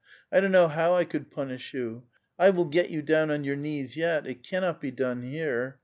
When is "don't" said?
0.39-0.51